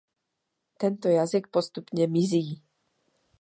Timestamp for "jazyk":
1.09-1.47